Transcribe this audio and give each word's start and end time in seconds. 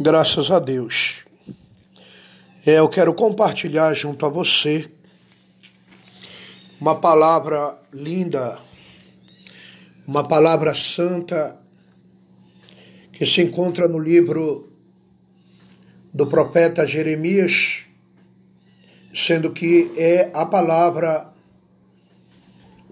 Graças 0.00 0.48
a 0.48 0.60
Deus. 0.60 1.24
É, 2.64 2.78
eu 2.78 2.88
quero 2.88 3.12
compartilhar 3.12 3.92
junto 3.94 4.24
a 4.24 4.28
você 4.28 4.88
uma 6.80 6.94
palavra 6.94 7.76
linda, 7.92 8.56
uma 10.06 10.22
palavra 10.22 10.72
santa 10.72 11.58
que 13.10 13.26
se 13.26 13.42
encontra 13.42 13.88
no 13.88 13.98
livro 13.98 14.68
do 16.14 16.28
profeta 16.28 16.86
Jeremias, 16.86 17.84
sendo 19.12 19.50
que 19.50 19.90
é 19.96 20.30
a 20.32 20.46
palavra, 20.46 21.28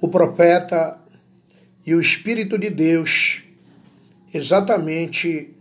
o 0.00 0.08
profeta 0.08 1.00
e 1.86 1.94
o 1.94 2.00
Espírito 2.00 2.58
de 2.58 2.68
Deus 2.68 3.44
exatamente 4.34 5.55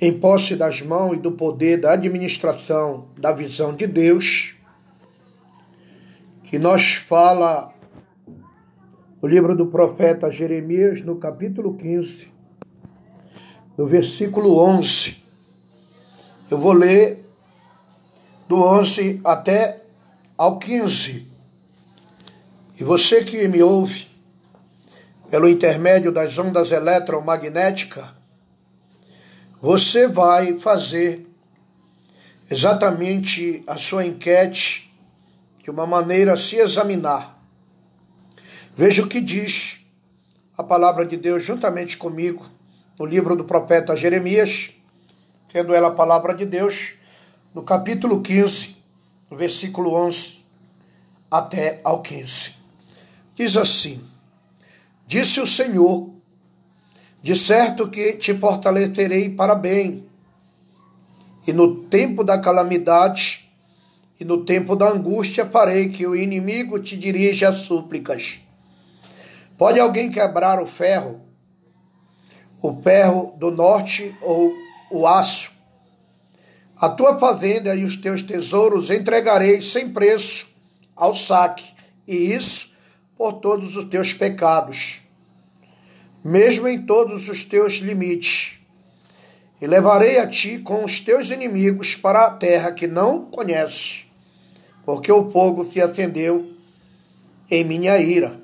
em 0.00 0.12
posse 0.18 0.54
das 0.54 0.80
mãos 0.80 1.14
e 1.14 1.20
do 1.20 1.32
poder 1.32 1.80
da 1.80 1.92
administração 1.92 3.08
da 3.16 3.32
visão 3.32 3.74
de 3.74 3.86
Deus, 3.86 4.56
que 6.44 6.58
nós 6.58 6.94
fala 7.08 7.74
o 9.20 9.26
livro 9.26 9.56
do 9.56 9.66
profeta 9.66 10.30
Jeremias, 10.30 11.02
no 11.02 11.16
capítulo 11.16 11.76
15, 11.76 12.28
no 13.76 13.86
versículo 13.86 14.58
11. 14.60 15.22
Eu 16.50 16.58
vou 16.58 16.72
ler 16.72 17.24
do 18.48 18.62
11 18.62 19.20
até 19.24 19.82
ao 20.36 20.58
15. 20.58 21.26
E 22.80 22.84
você 22.84 23.24
que 23.24 23.48
me 23.48 23.60
ouve 23.60 24.08
pelo 25.28 25.48
intermédio 25.48 26.12
das 26.12 26.38
ondas 26.38 26.70
eletromagnéticas, 26.70 28.17
você 29.60 30.06
vai 30.06 30.58
fazer 30.58 31.26
exatamente 32.50 33.62
a 33.66 33.76
sua 33.76 34.06
enquete 34.06 34.92
de 35.62 35.70
uma 35.70 35.86
maneira 35.86 36.34
a 36.34 36.36
se 36.36 36.56
examinar. 36.56 37.36
Veja 38.74 39.02
o 39.02 39.08
que 39.08 39.20
diz 39.20 39.80
a 40.56 40.62
palavra 40.62 41.04
de 41.04 41.16
Deus 41.16 41.44
juntamente 41.44 41.96
comigo 41.96 42.46
no 42.98 43.04
livro 43.04 43.34
do 43.34 43.44
profeta 43.44 43.96
Jeremias, 43.96 44.70
tendo 45.48 45.74
ela 45.74 45.88
a 45.88 45.92
palavra 45.94 46.34
de 46.34 46.44
Deus, 46.44 46.94
no 47.54 47.62
capítulo 47.62 48.20
15, 48.20 48.76
versículo 49.30 49.94
11 49.94 50.38
até 51.30 51.80
ao 51.82 52.00
15. 52.02 52.54
Diz 53.34 53.56
assim: 53.56 54.02
Disse 55.06 55.40
o 55.40 55.46
Senhor 55.46 56.17
de 57.28 57.36
certo 57.36 57.90
que 57.90 58.14
te 58.14 58.32
fortalecerei 58.32 59.28
para 59.28 59.54
bem. 59.54 60.08
E 61.46 61.52
no 61.52 61.82
tempo 61.82 62.24
da 62.24 62.38
calamidade 62.38 63.52
e 64.18 64.24
no 64.24 64.46
tempo 64.46 64.74
da 64.74 64.88
angústia 64.88 65.44
farei 65.44 65.90
que 65.90 66.06
o 66.06 66.16
inimigo 66.16 66.78
te 66.78 66.96
dirija 66.96 67.52
súplicas. 67.52 68.40
Pode 69.58 69.78
alguém 69.78 70.10
quebrar 70.10 70.58
o 70.58 70.66
ferro, 70.66 71.20
o 72.62 72.80
ferro 72.80 73.34
do 73.36 73.50
norte 73.50 74.16
ou 74.22 74.50
o 74.90 75.06
aço? 75.06 75.50
A 76.78 76.88
tua 76.88 77.18
fazenda 77.18 77.74
e 77.74 77.84
os 77.84 77.98
teus 77.98 78.22
tesouros 78.22 78.88
entregarei 78.88 79.60
sem 79.60 79.90
preço 79.90 80.56
ao 80.96 81.14
saque, 81.14 81.66
e 82.06 82.32
isso 82.32 82.72
por 83.18 83.34
todos 83.34 83.76
os 83.76 83.84
teus 83.84 84.14
pecados 84.14 85.02
mesmo 86.24 86.68
em 86.68 86.82
todos 86.82 87.28
os 87.28 87.44
teus 87.44 87.74
limites. 87.74 88.58
E 89.60 89.66
levarei 89.66 90.18
a 90.18 90.26
ti 90.26 90.58
com 90.58 90.84
os 90.84 91.00
teus 91.00 91.30
inimigos 91.30 91.96
para 91.96 92.26
a 92.26 92.30
terra 92.30 92.72
que 92.72 92.86
não 92.86 93.24
conheces, 93.24 94.06
porque 94.84 95.10
o 95.10 95.30
fogo 95.30 95.68
se 95.70 95.80
acendeu 95.80 96.52
em 97.50 97.64
minha 97.64 97.98
ira, 97.98 98.40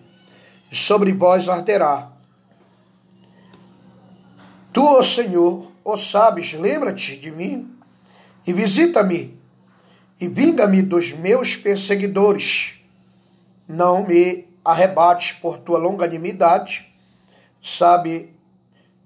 e 0.73 0.77
sobre 0.77 1.13
vós 1.13 1.49
arderá. 1.49 2.11
Tu, 4.73 4.83
ó 4.83 5.03
Senhor, 5.03 5.71
ó 5.85 5.97
sabes, 5.97 6.53
lembra-te 6.55 7.17
de 7.17 7.31
mim 7.31 7.71
e 8.45 8.53
visita-me 8.53 9.39
e 10.21 10.27
vinga-me 10.27 10.83
dos 10.83 11.13
meus 11.13 11.57
perseguidores. 11.57 12.75
Não 13.69 14.07
me 14.07 14.47
arrebates 14.65 15.33
por 15.33 15.59
tua 15.59 15.79
longanimidade 15.79 16.94
sabe 17.65 18.37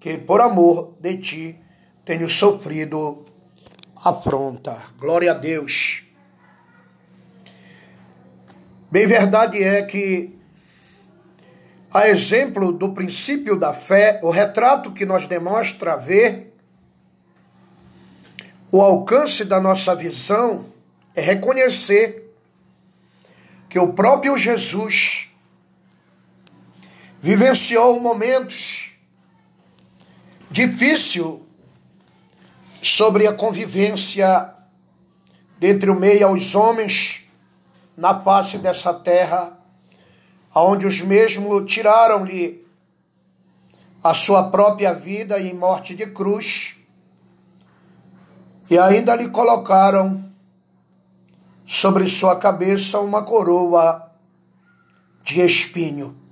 que 0.00 0.18
por 0.18 0.40
amor 0.40 0.96
de 0.98 1.16
ti 1.18 1.60
tenho 2.04 2.28
sofrido 2.28 3.24
afronta. 4.04 4.82
Glória 4.98 5.30
a 5.30 5.34
Deus. 5.34 6.02
Bem, 8.90 9.06
verdade 9.06 9.62
é 9.62 9.82
que, 9.82 10.36
a 11.92 12.08
exemplo 12.08 12.72
do 12.72 12.92
princípio 12.92 13.56
da 13.56 13.72
fé, 13.72 14.18
o 14.24 14.30
retrato 14.30 14.90
que 14.92 15.06
nós 15.06 15.28
demonstra 15.28 15.96
ver, 15.96 16.52
o 18.72 18.82
alcance 18.82 19.44
da 19.44 19.60
nossa 19.60 19.94
visão 19.94 20.66
é 21.14 21.20
reconhecer 21.20 22.34
que 23.68 23.78
o 23.78 23.92
próprio 23.92 24.36
Jesus 24.36 25.27
vivenciou 27.20 28.00
momentos 28.00 28.92
difíceis 30.50 31.40
sobre 32.82 33.26
a 33.26 33.32
convivência 33.32 34.54
dentre 35.58 35.90
o 35.90 35.94
meio 35.94 36.28
aos 36.28 36.54
homens 36.54 37.28
na 37.96 38.22
face 38.22 38.58
dessa 38.58 38.94
terra, 38.94 39.58
aonde 40.54 40.86
os 40.86 41.00
mesmos 41.00 41.70
tiraram-lhe 41.70 42.64
a 44.02 44.14
sua 44.14 44.50
própria 44.50 44.94
vida 44.94 45.40
em 45.40 45.52
morte 45.52 45.94
de 45.94 46.06
cruz 46.06 46.76
e 48.70 48.78
ainda 48.78 49.16
lhe 49.16 49.28
colocaram 49.28 50.24
sobre 51.66 52.08
sua 52.08 52.36
cabeça 52.36 53.00
uma 53.00 53.22
coroa 53.22 54.10
de 55.22 55.40
espinho. 55.40 56.27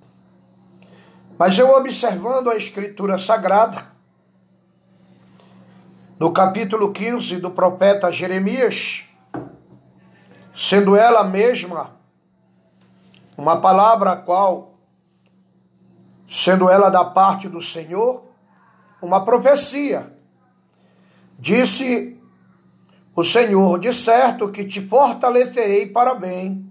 Mas 1.39 1.59
eu 1.59 1.71
observando 1.77 2.51
a 2.51 2.57
Escritura 2.57 3.19
Sagrada, 3.19 3.87
no 6.19 6.33
capítulo 6.33 6.93
15 6.93 7.41
do 7.41 7.51
profeta 7.51 8.11
Jeremias, 8.11 9.05
sendo 10.55 10.97
ela 10.97 11.25
mesma 11.25 11.95
uma 13.37 13.61
palavra 13.61 14.13
a 14.13 14.17
qual, 14.17 14.79
sendo 16.27 16.71
ela 16.71 16.89
da 16.89 17.05
parte 17.05 17.51
do 17.51 17.61
Senhor, 17.61 18.25
uma 19.03 19.23
profecia. 19.23 20.11
Disse 21.39 22.19
o 23.15 23.23
Senhor: 23.23 23.79
De 23.79 23.93
certo 23.93 24.49
que 24.49 24.65
te 24.65 24.81
fortalecerei 24.81 25.87
para 25.87 26.15
bem, 26.15 26.67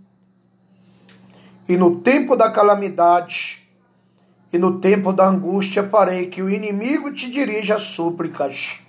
e 1.69 1.77
no 1.77 1.99
tempo 1.99 2.35
da 2.35 2.49
calamidade 2.49 3.64
e 4.55 4.57
no 4.57 4.79
tempo 4.79 5.11
da 5.11 5.27
angústia 5.27 5.85
farei 5.89 6.27
que 6.27 6.41
o 6.41 6.49
inimigo 6.49 7.11
te 7.11 7.29
dirija 7.29 7.77
súplicas. 7.77 8.79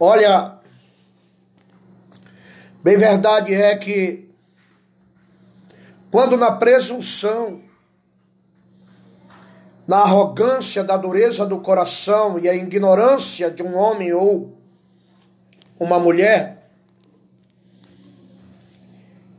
Olha, 0.00 0.58
bem 2.82 2.98
verdade 2.98 3.54
é 3.54 3.76
que 3.76 4.28
quando 6.10 6.36
na 6.36 6.50
presunção, 6.50 7.62
na 9.86 9.98
arrogância 9.98 10.82
da 10.82 10.96
dureza 10.96 11.46
do 11.46 11.60
coração 11.60 12.36
e 12.36 12.48
a 12.48 12.54
ignorância 12.54 13.48
de 13.48 13.62
um 13.62 13.76
homem 13.76 14.12
ou 14.12 14.58
uma 15.78 16.00
mulher, 16.00 16.68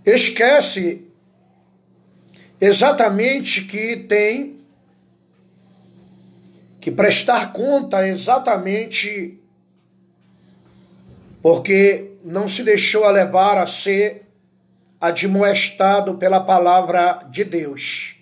esquece 0.06 1.11
exatamente 2.62 3.64
que 3.64 3.98
tem 3.98 4.62
que 6.80 6.92
prestar 6.92 7.52
conta 7.52 8.08
exatamente 8.08 9.40
porque 11.42 12.18
não 12.24 12.48
se 12.48 12.64
deixou 12.64 13.04
a 13.04 13.12
levar 13.12 13.58
a 13.58 13.66
ser 13.66 14.28
admoestado 15.00 16.16
pela 16.18 16.40
palavra 16.40 17.26
de 17.32 17.44
Deus. 17.44 18.16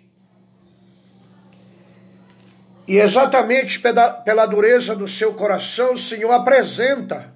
E 2.88 2.97
exatamente 2.97 3.80
pela, 3.80 4.45
dureza 4.45 4.95
do 4.95 5.07
seu 5.07 5.33
coração, 5.33 5.94
o 5.94 5.97
Senhor 5.97 6.31
apresenta. 6.31 7.33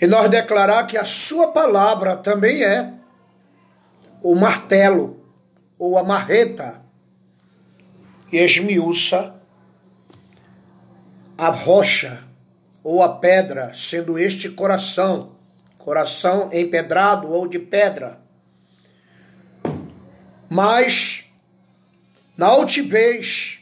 E 0.00 0.06
nós 0.06 0.30
declarar 0.30 0.86
que 0.86 0.96
a 0.96 1.04
sua 1.04 1.48
palavra 1.52 2.16
também 2.16 2.64
é 2.64 2.99
o 4.22 4.34
martelo 4.34 5.20
ou 5.78 5.98
a 5.98 6.04
marreta 6.04 6.80
e 8.32 8.36
esmiuça 8.36 9.34
a 11.36 11.48
rocha 11.48 12.22
ou 12.84 13.02
a 13.02 13.08
pedra, 13.08 13.72
sendo 13.74 14.18
este 14.18 14.48
coração, 14.50 15.32
coração 15.78 16.50
empedrado 16.52 17.28
ou 17.28 17.46
de 17.46 17.58
pedra. 17.58 18.20
Mas 20.48 21.30
na 22.36 22.46
altivez 22.46 23.60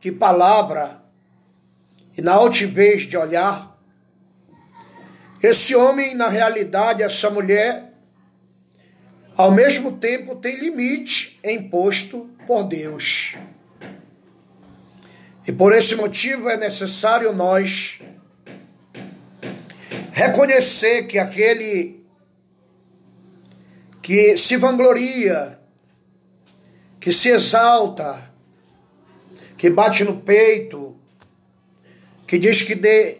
de 0.00 0.12
palavra 0.12 1.02
e 2.16 2.22
na 2.22 2.32
altivez 2.32 3.02
de 3.02 3.16
olhar, 3.16 3.70
esse 5.42 5.74
homem, 5.74 6.14
na 6.14 6.28
realidade, 6.28 7.02
essa 7.02 7.30
mulher, 7.30 7.89
ao 9.40 9.50
mesmo 9.50 9.92
tempo 9.92 10.36
tem 10.36 10.58
limite 10.58 11.40
imposto 11.42 12.28
por 12.46 12.64
Deus. 12.64 13.36
E 15.48 15.50
por 15.50 15.72
esse 15.72 15.96
motivo 15.96 16.46
é 16.50 16.58
necessário 16.58 17.32
nós 17.32 18.00
reconhecer 20.12 21.04
que 21.04 21.18
aquele 21.18 22.04
que 24.02 24.36
se 24.36 24.58
vangloria, 24.58 25.58
que 27.00 27.10
se 27.10 27.30
exalta, 27.30 28.22
que 29.56 29.70
bate 29.70 30.04
no 30.04 30.20
peito, 30.20 30.94
que 32.26 32.36
diz 32.36 32.60
que 32.60 32.74
de, 32.74 33.16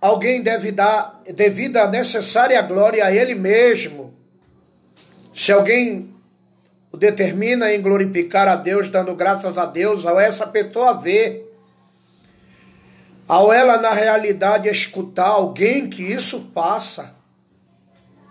alguém 0.00 0.42
deve 0.42 0.70
dar 0.70 1.20
devido 1.34 1.78
a 1.78 1.88
necessária 1.88 2.62
glória 2.62 3.04
a 3.04 3.12
ele 3.12 3.34
mesmo. 3.34 4.15
Se 5.36 5.52
alguém 5.52 6.14
o 6.90 6.96
determina 6.96 7.70
em 7.70 7.82
glorificar 7.82 8.48
a 8.48 8.56
Deus, 8.56 8.88
dando 8.88 9.14
graças 9.14 9.58
a 9.58 9.66
Deus, 9.66 10.06
ao 10.06 10.18
essa 10.18 10.46
pessoa 10.46 10.94
ver, 10.94 11.54
ao 13.28 13.52
ela 13.52 13.76
na 13.76 13.92
realidade 13.92 14.66
escutar 14.66 15.26
alguém 15.26 15.90
que 15.90 16.02
isso 16.02 16.50
faça 16.54 17.14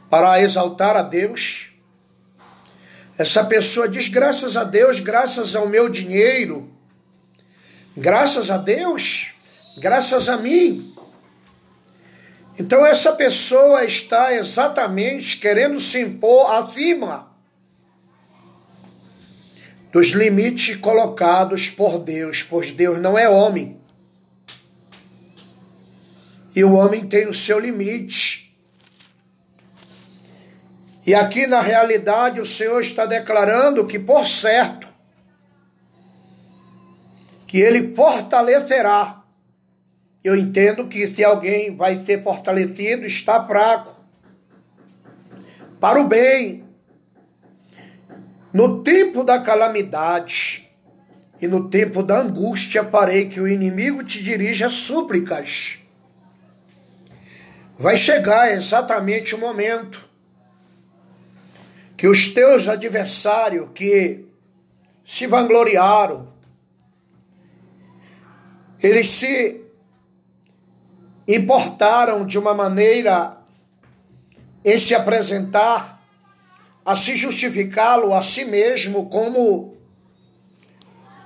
para 0.09 0.41
exaltar 0.41 0.95
a 0.95 1.03
Deus, 1.03 1.73
essa 3.19 3.45
pessoa 3.45 3.87
diz: 3.87 4.07
graças 4.07 4.57
a 4.57 4.63
Deus, 4.63 4.99
graças 4.99 5.55
ao 5.55 5.69
meu 5.69 5.87
dinheiro, 5.87 6.67
graças 7.95 8.49
a 8.49 8.57
Deus, 8.57 9.27
graças 9.77 10.27
a 10.27 10.37
mim. 10.37 10.94
Então, 12.57 12.85
essa 12.85 13.11
pessoa 13.13 13.83
está 13.83 14.33
exatamente 14.33 15.37
querendo 15.37 15.79
se 15.79 16.01
impor 16.01 16.51
acima 16.51 17.35
dos 19.91 20.09
limites 20.09 20.75
colocados 20.75 21.69
por 21.69 21.99
Deus, 21.99 22.43
pois 22.43 22.71
Deus 22.71 22.99
não 22.99 23.17
é 23.17 23.29
homem. 23.29 23.79
E 26.55 26.63
o 26.63 26.73
homem 26.73 27.07
tem 27.07 27.27
o 27.27 27.33
seu 27.33 27.59
limite. 27.59 28.53
E 31.05 31.13
aqui 31.13 31.45
na 31.45 31.61
realidade 31.61 32.41
o 32.41 32.45
Senhor 32.45 32.81
está 32.81 33.05
declarando 33.05 33.85
que, 33.85 33.99
por 33.99 34.25
certo, 34.25 34.87
que 37.45 37.59
Ele 37.59 37.93
fortalecerá. 37.93 39.24
Eu 40.25 40.35
entendo 40.35 40.87
que 40.87 41.07
se 41.07 41.23
alguém 41.23 41.75
vai 41.75 42.03
ser 42.03 42.23
fortalecido, 42.23 43.05
está 43.05 43.45
fraco. 43.45 44.03
Para 45.79 46.01
o 46.01 46.07
bem. 46.07 46.65
No 48.51 48.81
tempo 48.81 49.23
da 49.23 49.39
calamidade 49.39 50.67
e 51.39 51.47
no 51.47 51.69
tempo 51.69 52.01
da 52.01 52.21
angústia, 52.21 52.83
farei 52.83 53.29
que 53.29 53.39
o 53.39 53.47
inimigo 53.47 54.03
te 54.03 54.23
dirija 54.23 54.67
súplicas. 54.67 55.77
Vai 57.77 57.95
chegar 57.95 58.51
exatamente 58.51 59.35
o 59.35 59.37
momento 59.37 60.09
que 61.95 62.07
os 62.07 62.29
teus 62.29 62.67
adversários 62.67 63.69
que 63.75 64.25
se 65.03 65.27
vangloriaram, 65.27 66.33
eles 68.81 69.07
se 69.07 69.64
importaram 71.27 72.25
de 72.25 72.37
uma 72.37 72.53
maneira 72.53 73.37
em 74.63 74.77
se 74.77 74.93
apresentar, 74.93 76.03
a 76.83 76.95
se 76.95 77.15
justificá-lo 77.15 78.13
a 78.13 78.21
si 78.21 78.45
mesmo 78.45 79.09
como 79.09 79.75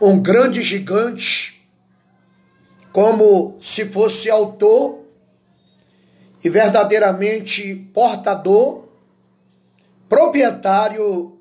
um 0.02 0.22
grande 0.22 0.62
gigante, 0.62 1.68
como 2.92 3.56
se 3.60 3.86
fosse 3.86 4.30
autor 4.30 5.00
e 6.44 6.50
verdadeiramente 6.50 7.76
portador 7.94 8.88
proprietário 10.08 11.38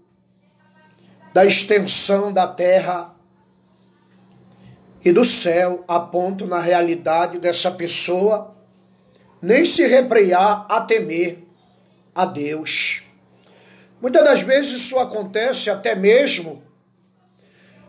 da 1.33 1.45
extensão 1.45 2.33
da 2.33 2.47
terra 2.47 3.15
e 5.05 5.13
do 5.13 5.25
céu, 5.25 5.85
a 5.87 6.01
ponto, 6.01 6.47
na 6.47 6.61
realidade, 6.61 7.39
dessa 7.39 7.71
pessoa 7.71 8.55
nem 9.41 9.65
se 9.65 9.87
reprear 9.87 10.67
a 10.69 10.81
temer 10.81 11.39
a 12.15 12.25
Deus. 12.25 13.03
Muitas 14.01 14.25
das 14.25 14.43
vezes 14.43 14.81
isso 14.81 14.99
acontece 14.99 15.71
até 15.71 15.95
mesmo 15.95 16.63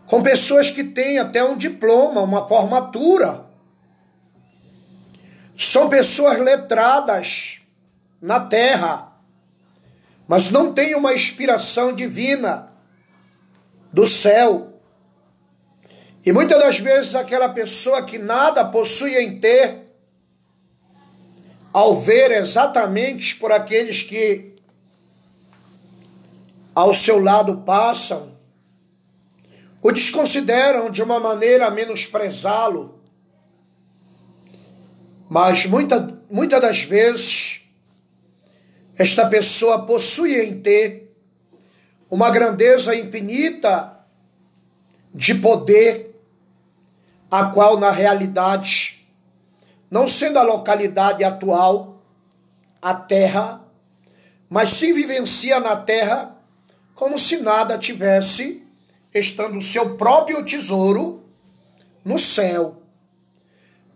com 0.06 0.22
pessoas 0.22 0.70
que 0.70 0.82
têm 0.82 1.18
até 1.18 1.42
um 1.44 1.56
diploma, 1.56 2.20
uma 2.20 2.46
formatura. 2.48 3.44
São 5.56 5.88
pessoas 5.88 6.38
letradas 6.38 7.60
na 8.20 8.40
terra, 8.40 9.12
mas 10.26 10.50
não 10.50 10.72
tem 10.72 10.96
uma 10.96 11.14
inspiração 11.14 11.92
divina 11.92 12.72
do 13.92 14.06
céu. 14.06 14.69
E 16.24 16.32
muitas 16.32 16.58
das 16.58 16.78
vezes 16.80 17.14
aquela 17.14 17.48
pessoa 17.48 18.02
que 18.02 18.18
nada 18.18 18.64
possui 18.64 19.16
em 19.16 19.40
ter, 19.40 19.84
ao 21.72 21.94
ver 21.94 22.30
exatamente 22.32 23.36
por 23.36 23.52
aqueles 23.52 24.02
que 24.02 24.54
ao 26.74 26.94
seu 26.94 27.22
lado 27.22 27.58
passam, 27.58 28.36
o 29.82 29.90
desconsideram 29.90 30.90
de 30.90 31.02
uma 31.02 31.18
maneira 31.18 31.66
a 31.66 31.70
menosprezá-lo. 31.70 33.00
Mas 35.28 35.64
muitas 35.64 36.20
muita 36.30 36.60
das 36.60 36.82
vezes 36.82 37.62
esta 38.96 39.26
pessoa 39.26 39.86
possui 39.86 40.38
em 40.40 40.60
ter 40.60 41.10
uma 42.10 42.30
grandeza 42.30 42.94
infinita 42.94 43.98
de 45.12 45.34
poder, 45.34 46.09
a 47.30 47.44
qual 47.44 47.78
na 47.78 47.90
realidade, 47.90 49.06
não 49.90 50.08
sendo 50.08 50.38
a 50.38 50.42
localidade 50.42 51.22
atual, 51.22 52.02
a 52.82 52.94
terra, 52.94 53.62
mas 54.48 54.70
se 54.70 54.92
vivencia 54.92 55.60
na 55.60 55.76
terra 55.76 56.36
como 56.94 57.18
se 57.18 57.38
nada 57.38 57.78
tivesse, 57.78 58.66
estando 59.14 59.58
o 59.58 59.62
seu 59.62 59.96
próprio 59.96 60.44
tesouro 60.44 61.24
no 62.04 62.18
céu. 62.18 62.82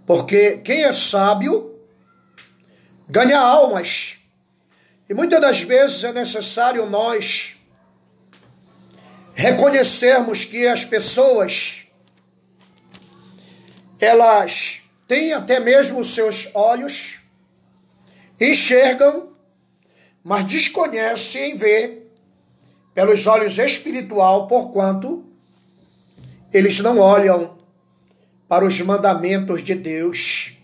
Porque 0.06 0.58
quem 0.58 0.82
é 0.82 0.92
sábio 0.92 1.78
ganha 3.08 3.38
almas 3.38 4.18
e 5.08 5.12
muitas 5.12 5.40
das 5.40 5.60
vezes 5.60 6.02
é 6.04 6.12
necessário 6.12 6.86
nós 6.86 7.56
reconhecermos 9.34 10.44
que 10.44 10.66
as 10.66 10.84
pessoas 10.84 11.83
elas 14.04 14.82
têm 15.08 15.32
até 15.32 15.58
mesmo 15.58 16.04
seus 16.04 16.50
olhos, 16.54 17.20
enxergam, 18.40 19.32
mas 20.22 20.44
desconhecem 20.44 21.52
em 21.52 21.56
ver 21.56 22.12
pelos 22.94 23.26
olhos 23.26 23.58
espiritual, 23.58 24.46
porquanto 24.46 25.24
eles 26.52 26.78
não 26.80 26.98
olham 26.98 27.56
para 28.48 28.64
os 28.64 28.80
mandamentos 28.80 29.64
de 29.64 29.74
Deus. 29.74 30.56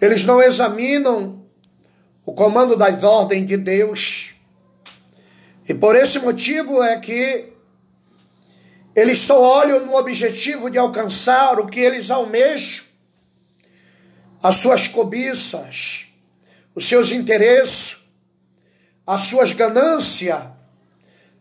Eles 0.00 0.24
não 0.24 0.40
examinam 0.40 1.44
o 2.24 2.32
comando 2.32 2.76
das 2.76 3.02
ordens 3.02 3.46
de 3.46 3.56
Deus. 3.56 4.34
E 5.68 5.74
por 5.74 5.96
esse 5.96 6.20
motivo 6.20 6.82
é 6.82 6.98
que 6.98 7.55
eles 8.96 9.18
só 9.18 9.38
olham 9.38 9.84
no 9.84 9.94
objetivo 9.94 10.70
de 10.70 10.78
alcançar 10.78 11.60
o 11.60 11.66
que 11.66 11.78
eles 11.78 12.10
almejam, 12.10 12.86
as 14.42 14.56
suas 14.56 14.88
cobiças, 14.88 16.06
os 16.74 16.88
seus 16.88 17.12
interesses, 17.12 18.06
as 19.06 19.20
suas 19.22 19.52
ganâncias, 19.52 20.42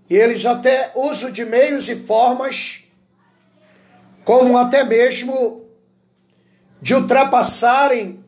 e 0.09 0.15
eles 0.15 0.45
até 0.45 0.91
usam 0.95 1.31
de 1.31 1.45
meios 1.45 1.87
e 1.87 1.95
formas, 1.95 2.83
como 4.25 4.57
até 4.57 4.83
mesmo 4.83 5.65
de 6.81 6.93
ultrapassarem 6.93 8.23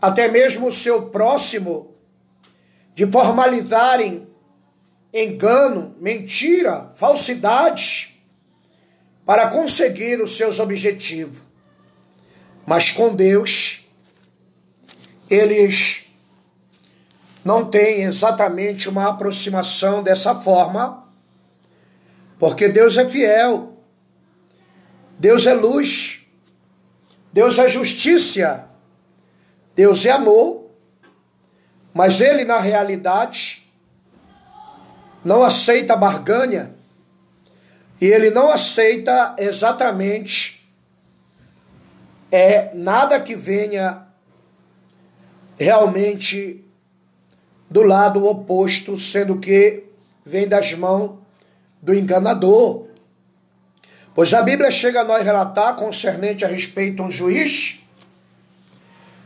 até 0.00 0.28
mesmo 0.28 0.68
o 0.68 0.72
seu 0.72 1.10
próximo, 1.10 1.94
de 2.94 3.06
formalizarem 3.06 4.26
engano, 5.12 5.94
mentira, 6.00 6.90
falsidade, 6.94 8.13
para 9.24 9.48
conseguir 9.48 10.20
os 10.20 10.36
seus 10.36 10.60
objetivos. 10.60 11.38
Mas 12.66 12.90
com 12.90 13.14
Deus, 13.14 13.86
eles 15.30 16.04
não 17.44 17.64
têm 17.64 18.02
exatamente 18.02 18.88
uma 18.88 19.08
aproximação 19.08 20.02
dessa 20.02 20.34
forma, 20.34 21.06
porque 22.38 22.68
Deus 22.68 22.96
é 22.96 23.08
fiel, 23.08 23.76
Deus 25.18 25.46
é 25.46 25.54
luz, 25.54 26.22
Deus 27.32 27.58
é 27.58 27.68
justiça, 27.68 28.68
Deus 29.74 30.04
é 30.06 30.10
amor, 30.10 30.70
mas 31.92 32.20
Ele, 32.20 32.44
na 32.44 32.58
realidade, 32.58 33.70
não 35.24 35.42
aceita 35.42 35.96
barganha 35.96 36.73
e 38.04 38.06
ele 38.06 38.28
não 38.28 38.50
aceita 38.50 39.34
exatamente 39.38 40.62
é 42.30 42.70
nada 42.74 43.18
que 43.18 43.34
venha 43.34 44.06
realmente 45.58 46.62
do 47.70 47.82
lado 47.82 48.26
oposto, 48.26 48.98
sendo 48.98 49.38
que 49.38 49.84
vem 50.22 50.46
das 50.46 50.74
mãos 50.74 51.18
do 51.80 51.94
enganador. 51.94 52.88
Pois 54.14 54.34
a 54.34 54.42
Bíblia 54.42 54.70
chega 54.70 55.00
a 55.00 55.04
nós 55.04 55.24
relatar 55.24 55.74
concernente 55.74 56.44
a 56.44 56.48
respeito 56.48 57.02
a 57.02 57.06
um 57.06 57.10
juiz 57.10 57.80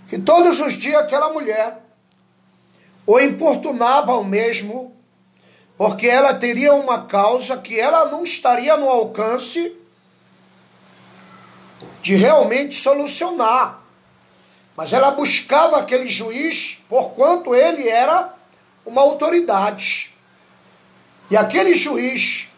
que 0.08 0.20
todos 0.20 0.60
os 0.60 0.74
dias 0.74 1.02
aquela 1.02 1.32
mulher 1.32 1.82
o 3.04 3.18
importunava 3.18 4.12
ao 4.12 4.22
mesmo 4.22 4.96
porque 5.78 6.08
ela 6.08 6.34
teria 6.34 6.74
uma 6.74 7.04
causa 7.04 7.56
que 7.56 7.78
ela 7.78 8.06
não 8.06 8.24
estaria 8.24 8.76
no 8.76 8.88
alcance 8.88 9.76
de 12.02 12.16
realmente 12.16 12.74
solucionar. 12.74 13.80
Mas 14.76 14.92
ela 14.92 15.12
buscava 15.12 15.78
aquele 15.78 16.10
juiz 16.10 16.82
porquanto 16.88 17.54
ele 17.54 17.88
era 17.88 18.34
uma 18.84 19.02
autoridade. 19.02 20.12
E 21.30 21.36
aquele 21.36 21.72
juiz, 21.74 22.48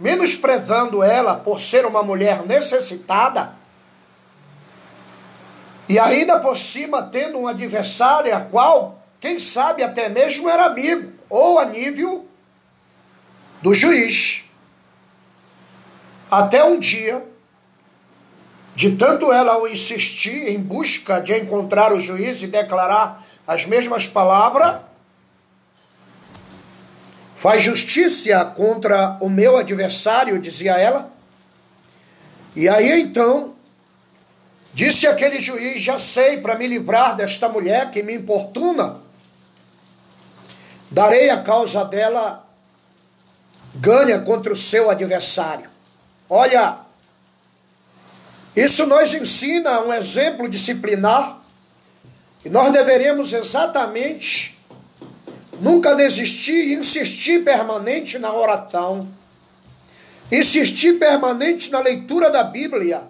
menosprezando 0.00 1.02
ela 1.02 1.36
por 1.36 1.60
ser 1.60 1.84
uma 1.84 2.02
mulher 2.02 2.46
necessitada, 2.46 3.54
e 5.86 5.98
ainda 5.98 6.40
por 6.40 6.56
cima 6.56 7.02
tendo 7.02 7.38
um 7.38 7.46
adversário 7.46 8.34
a 8.34 8.40
qual, 8.40 9.02
quem 9.20 9.38
sabe 9.38 9.82
até 9.82 10.08
mesmo 10.08 10.48
era 10.48 10.64
amigo, 10.64 11.12
ou 11.28 11.58
a 11.58 11.66
nível 11.66 12.26
do 13.62 13.74
juiz. 13.74 14.44
Até 16.30 16.64
um 16.64 16.78
dia, 16.78 17.24
de 18.74 18.96
tanto 18.96 19.32
ela 19.32 19.68
insistir 19.70 20.48
em 20.48 20.60
busca 20.60 21.20
de 21.20 21.36
encontrar 21.36 21.92
o 21.92 22.00
juiz 22.00 22.42
e 22.42 22.46
declarar 22.46 23.24
as 23.46 23.64
mesmas 23.64 24.06
palavras, 24.06 24.80
faz 27.36 27.62
justiça 27.62 28.44
contra 28.44 29.16
o 29.20 29.28
meu 29.28 29.56
adversário, 29.56 30.38
dizia 30.38 30.72
ela. 30.72 31.10
E 32.54 32.68
aí 32.68 33.00
então, 33.00 33.54
disse 34.74 35.06
aquele 35.06 35.40
juiz: 35.40 35.80
Já 35.80 35.98
sei, 35.98 36.38
para 36.38 36.56
me 36.56 36.66
livrar 36.66 37.14
desta 37.14 37.48
mulher 37.48 37.90
que 37.90 38.02
me 38.02 38.14
importuna, 38.14 39.00
darei 40.90 41.30
a 41.30 41.42
causa 41.42 41.84
dela 41.84 42.45
ganha 43.80 44.18
contra 44.20 44.52
o 44.52 44.56
seu 44.56 44.90
adversário. 44.90 45.68
Olha, 46.28 46.78
isso 48.54 48.86
nos 48.86 49.12
ensina 49.12 49.82
um 49.82 49.92
exemplo 49.92 50.48
disciplinar 50.48 51.40
que 52.42 52.48
nós 52.48 52.72
deveremos 52.72 53.32
exatamente 53.32 54.58
nunca 55.60 55.94
desistir 55.94 56.52
e 56.52 56.74
insistir 56.74 57.44
permanente 57.44 58.18
na 58.18 58.32
oração, 58.32 59.08
insistir 60.30 60.98
permanente 60.98 61.70
na 61.70 61.80
leitura 61.80 62.30
da 62.30 62.44
Bíblia, 62.44 63.02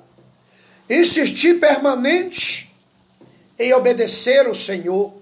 insistir 0.88 1.61
permanente 1.61 2.75
em 3.58 3.73
obedecer 3.73 4.49
o 4.49 4.54
Senhor, 4.54 5.14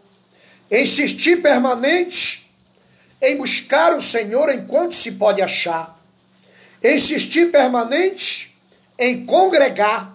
insistir 0.70 1.40
permanente 1.40 2.43
em 3.24 3.36
buscar 3.36 3.96
o 3.96 4.02
Senhor 4.02 4.52
enquanto 4.52 4.94
se 4.94 5.12
pode 5.12 5.40
achar, 5.40 5.98
insistir 6.82 7.50
permanente 7.50 8.54
em 8.98 9.24
congregar 9.24 10.14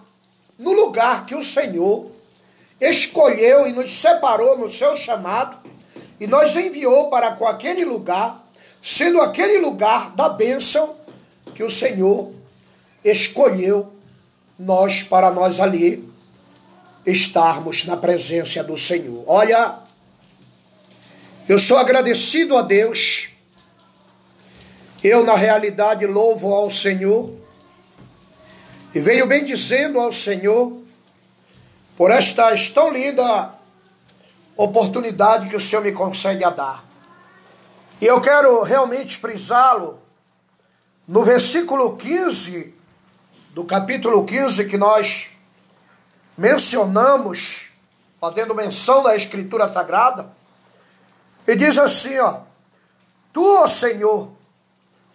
no 0.58 0.72
lugar 0.72 1.26
que 1.26 1.34
o 1.34 1.42
Senhor 1.42 2.10
escolheu 2.80 3.66
e 3.66 3.72
nos 3.72 3.92
separou 3.92 4.56
no 4.56 4.70
seu 4.70 4.96
chamado 4.96 5.58
e 6.18 6.26
nos 6.26 6.54
enviou 6.56 7.08
para 7.08 7.32
com 7.32 7.46
aquele 7.46 7.84
lugar, 7.84 8.42
sendo 8.82 9.20
aquele 9.20 9.58
lugar 9.58 10.12
da 10.12 10.28
bênção 10.28 10.96
que 11.54 11.62
o 11.62 11.70
Senhor 11.70 12.32
escolheu 13.04 13.92
nós 14.58 15.02
para 15.02 15.30
nós 15.30 15.58
ali 15.58 16.08
estarmos 17.06 17.84
na 17.86 17.96
presença 17.96 18.62
do 18.62 18.76
Senhor. 18.76 19.24
Olha, 19.26 19.78
eu 21.50 21.58
sou 21.58 21.78
agradecido 21.78 22.56
a 22.56 22.62
Deus. 22.62 23.30
Eu, 25.02 25.24
na 25.24 25.34
realidade, 25.34 26.06
louvo 26.06 26.54
ao 26.54 26.70
Senhor. 26.70 27.28
E 28.94 29.00
venho 29.00 29.26
bem 29.26 29.44
dizendo 29.44 29.98
ao 29.98 30.12
Senhor 30.12 30.80
por 31.96 32.12
esta 32.12 32.54
tão 32.72 32.92
linda 32.92 33.52
oportunidade 34.56 35.48
que 35.48 35.56
o 35.56 35.60
Senhor 35.60 35.82
me 35.82 35.90
concede 35.90 36.44
a 36.44 36.50
dar. 36.50 36.84
E 38.00 38.06
eu 38.06 38.20
quero 38.20 38.62
realmente 38.62 39.18
frisá-lo 39.18 40.00
no 41.08 41.24
versículo 41.24 41.96
15 41.96 42.72
do 43.50 43.64
capítulo 43.64 44.24
15 44.24 44.66
que 44.66 44.78
nós 44.78 45.30
mencionamos, 46.38 47.70
fazendo 48.20 48.54
menção 48.54 49.02
da 49.02 49.16
Escritura 49.16 49.72
Sagrada 49.72 50.38
e 51.50 51.56
diz 51.56 51.76
assim, 51.78 52.16
ó: 52.20 52.42
Tu, 53.32 53.44
ó 53.44 53.66
Senhor, 53.66 54.30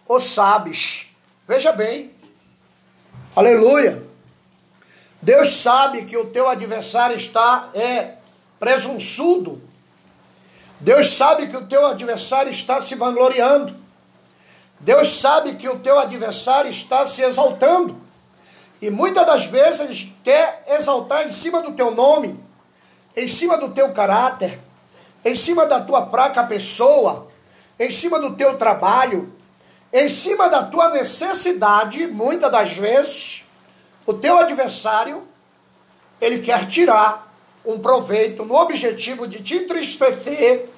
o 0.06 0.20
sabes. 0.20 1.08
Veja 1.48 1.72
bem. 1.72 2.10
Aleluia. 3.34 4.04
Deus 5.22 5.50
sabe 5.54 6.04
que 6.04 6.14
o 6.14 6.26
teu 6.26 6.46
adversário 6.46 7.16
está 7.16 7.70
é 7.72 8.16
presunçudo. 8.60 9.62
Deus 10.78 11.14
sabe 11.14 11.46
que 11.46 11.56
o 11.56 11.66
teu 11.66 11.86
adversário 11.86 12.52
está 12.52 12.82
se 12.82 12.94
vangloriando. 12.96 13.74
Deus 14.80 15.08
sabe 15.08 15.54
que 15.54 15.66
o 15.66 15.78
teu 15.78 15.98
adversário 15.98 16.70
está 16.70 17.06
se 17.06 17.22
exaltando. 17.22 17.96
E 18.82 18.90
muitas 18.90 19.24
das 19.24 19.46
vezes 19.46 20.12
quer 20.22 20.64
exaltar 20.68 21.26
em 21.26 21.30
cima 21.30 21.62
do 21.62 21.72
teu 21.72 21.92
nome, 21.92 22.38
em 23.16 23.26
cima 23.26 23.56
do 23.56 23.70
teu 23.70 23.90
caráter, 23.94 24.65
em 25.26 25.34
cima 25.34 25.66
da 25.66 25.80
tua 25.80 26.08
fraca 26.08 26.44
pessoa, 26.44 27.26
em 27.80 27.90
cima 27.90 28.20
do 28.20 28.36
teu 28.36 28.56
trabalho, 28.56 29.34
em 29.92 30.08
cima 30.08 30.48
da 30.48 30.62
tua 30.62 30.90
necessidade, 30.90 32.06
muitas 32.06 32.48
das 32.48 32.74
vezes, 32.74 33.44
o 34.06 34.14
teu 34.14 34.38
adversário, 34.38 35.26
ele 36.20 36.42
quer 36.42 36.68
tirar 36.68 37.26
um 37.64 37.80
proveito 37.80 38.44
no 38.44 38.54
objetivo 38.54 39.26
de 39.26 39.42
te 39.42 39.56
entristecer, 39.56 40.70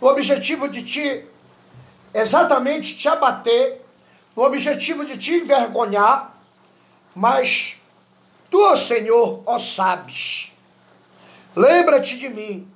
no 0.00 0.08
objetivo 0.08 0.66
de 0.68 0.82
te 0.82 1.26
exatamente 2.12 2.96
te 2.96 3.08
abater, 3.08 3.80
no 4.34 4.42
objetivo 4.42 5.04
de 5.04 5.16
te 5.16 5.34
envergonhar, 5.36 6.36
mas 7.14 7.80
tu, 8.50 8.74
Senhor, 8.74 9.40
ó 9.46 9.56
sabes. 9.60 10.50
Lembra-te 11.54 12.18
de 12.18 12.28
mim 12.28 12.73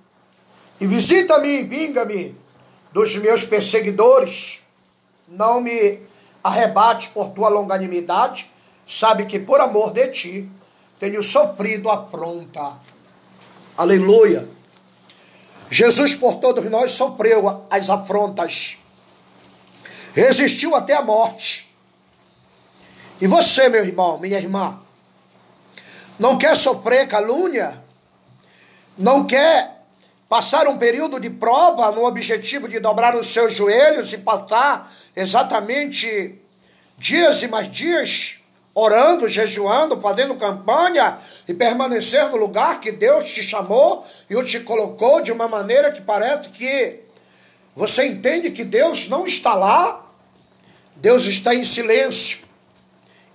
e 0.80 0.87
visita-me 0.87 1.62
vinga-me 1.62 2.37
dos 2.92 3.16
meus 3.16 3.44
perseguidores. 3.44 4.62
Não 5.26 5.61
me 5.61 6.00
arrebate 6.42 7.11
por 7.11 7.30
tua 7.30 7.49
longanimidade. 7.49 8.50
Sabe 8.87 9.26
que 9.26 9.38
por 9.38 9.61
amor 9.61 9.92
de 9.92 10.08
ti 10.08 10.49
tenho 10.99 11.23
sofrido 11.23 11.90
afronta. 11.90 12.76
Aleluia. 13.76 14.49
Jesus 15.70 16.14
por 16.14 16.37
todos 16.37 16.64
nós 16.64 16.92
sofreu 16.92 17.66
as 17.70 17.90
afrontas. 17.90 18.78
Resistiu 20.14 20.75
até 20.75 20.94
a 20.94 21.02
morte. 21.02 21.68
E 23.20 23.26
você, 23.26 23.68
meu 23.68 23.85
irmão, 23.85 24.18
minha 24.18 24.38
irmã, 24.38 24.80
não 26.18 26.38
quer 26.38 26.56
sofrer 26.56 27.06
calúnia, 27.08 27.82
não 28.97 29.26
quer 29.26 29.77
passar 30.28 30.68
um 30.68 30.76
período 30.76 31.18
de 31.18 31.30
prova 31.30 31.90
no 31.90 32.04
objetivo 32.04 32.68
de 32.68 32.78
dobrar 32.78 33.16
os 33.16 33.28
seus 33.28 33.54
joelhos 33.54 34.12
e 34.12 34.18
passar 34.18 34.92
exatamente 35.16 36.38
dias 36.99 37.42
e 37.42 37.49
mais 37.49 37.70
dias 37.70 38.35
orando, 38.75 39.28
jejuando, 39.28 40.00
fazendo 40.00 40.37
campanha 40.37 41.18
e 41.49 41.54
permanecer 41.54 42.28
no 42.28 42.37
lugar 42.37 42.80
que 42.80 42.92
Deus 42.92 43.25
te 43.25 43.42
chamou 43.42 44.06
e 44.30 44.37
o 44.37 44.44
te 44.44 44.61
colocou 44.61 45.20
de 45.20 45.32
uma 45.32 45.49
maneira 45.49 45.90
que 45.90 46.00
parece 46.00 46.50
que 46.50 47.00
você 47.75 48.06
entende 48.06 48.50
que 48.50 48.64
Deus 48.64 49.08
não 49.08 49.26
está 49.26 49.54
lá, 49.54 50.04
Deus 50.97 51.25
está 51.25 51.54
em 51.54 51.64
silêncio, 51.64 52.40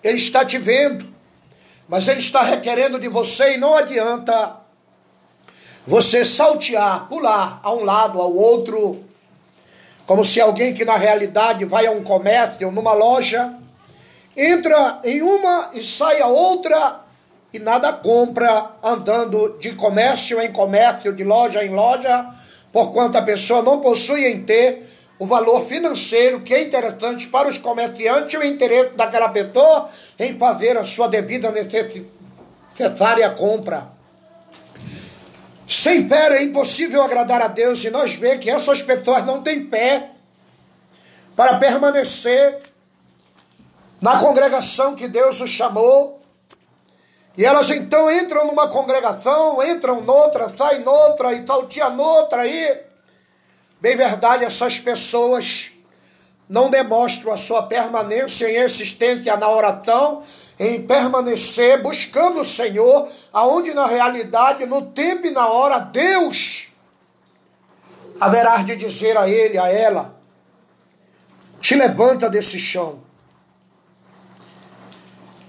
Ele 0.03 0.17
está 0.17 0.45
te 0.45 0.57
vendo, 0.57 1.13
mas 1.89 2.07
Ele 2.07 2.19
está 2.19 2.41
requerendo 2.41 2.99
de 2.99 3.07
você 3.07 3.55
e 3.55 3.57
não 3.57 3.73
adianta 3.73 4.62
você 5.85 6.23
saltear, 6.23 7.07
pular 7.07 7.59
a 7.61 7.73
um 7.73 7.83
lado, 7.83 8.21
ao 8.21 8.33
outro, 8.33 9.03
como 10.05 10.23
se 10.23 10.39
alguém 10.39 10.73
que 10.73 10.85
na 10.85 10.95
realidade 10.95 11.65
vai 11.65 11.85
a 11.85 11.91
um 11.91 12.03
comércio, 12.03 12.71
numa 12.71 12.93
loja, 12.93 13.53
entra 14.35 14.99
em 15.03 15.21
uma 15.21 15.71
e 15.73 15.83
sai 15.83 16.21
a 16.21 16.27
outra 16.27 17.01
e 17.53 17.59
nada 17.59 17.93
compra 17.93 18.71
andando 18.81 19.57
de 19.59 19.73
comércio 19.73 20.41
em 20.41 20.51
comércio, 20.51 21.13
de 21.13 21.23
loja 21.23 21.63
em 21.63 21.69
loja, 21.69 22.27
porquanto 22.71 23.17
a 23.17 23.21
pessoa 23.21 23.61
não 23.61 23.79
possui 23.79 24.25
em 24.25 24.43
ter 24.43 24.89
o 25.19 25.25
valor 25.25 25.65
financeiro 25.65 26.41
que 26.41 26.53
é 26.53 26.63
interessante 26.63 27.27
para 27.27 27.47
os 27.47 27.57
comerciantes 27.57 28.33
e 28.33 28.37
o 28.37 28.43
interesse 28.43 28.95
daquela 28.95 29.29
pessoa 29.29 29.87
em 30.17 30.37
fazer 30.37 30.77
a 30.77 30.83
sua 30.83 31.07
devida 31.07 31.51
necessária 31.51 33.29
compra. 33.29 33.92
Sem 35.73 36.07
fé 36.07 36.37
é 36.37 36.43
impossível 36.43 37.01
agradar 37.01 37.41
a 37.41 37.47
Deus 37.47 37.83
e 37.83 37.89
nós 37.89 38.13
vemos 38.13 38.43
que 38.43 38.49
essas 38.51 38.83
pessoas 38.83 39.25
não 39.25 39.41
têm 39.41 39.65
pé 39.65 40.11
para 41.35 41.57
permanecer 41.57 42.59
na 43.99 44.19
congregação 44.19 44.93
que 44.93 45.07
Deus 45.07 45.41
os 45.41 45.49
chamou. 45.49 46.21
E 47.35 47.43
elas 47.43 47.71
então 47.71 48.11
entram 48.11 48.45
numa 48.45 48.67
congregação, 48.67 49.63
entram 49.63 50.01
noutra, 50.01 50.47
saem 50.55 50.81
noutra 50.83 51.33
e 51.33 51.43
saltia 51.43 51.89
noutra 51.89 52.43
aí. 52.43 52.81
Bem 53.81 53.97
verdade, 53.97 54.45
essas 54.45 54.79
pessoas 54.79 55.71
não 56.47 56.69
demonstram 56.69 57.33
a 57.33 57.37
sua 57.37 57.63
permanência 57.63 58.47
em 58.47 58.57
existência 58.57 59.35
na 59.37 59.49
oração, 59.49 60.21
em 60.59 60.81
permanecer 60.85 61.81
buscando 61.81 62.41
o 62.41 62.45
Senhor, 62.45 63.07
aonde 63.31 63.73
na 63.73 63.85
realidade, 63.85 64.65
no 64.65 64.83
tempo 64.91 65.27
e 65.27 65.31
na 65.31 65.47
hora, 65.47 65.79
Deus 65.79 66.67
haverá 68.19 68.57
de 68.63 68.75
dizer 68.75 69.17
a 69.17 69.27
ele, 69.27 69.57
a 69.57 69.67
ela, 69.67 70.15
te 71.59 71.75
levanta 71.75 72.29
desse 72.29 72.59
chão. 72.59 73.01